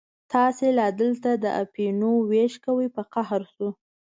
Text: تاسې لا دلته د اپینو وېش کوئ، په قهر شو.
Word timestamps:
تاسې 0.33 0.65
لا 0.77 0.87
دلته 1.01 1.29
د 1.43 1.45
اپینو 1.63 2.11
وېش 2.29 2.53
کوئ، 2.65 2.87
په 2.95 3.01
قهر 3.13 3.41
شو. 3.53 3.69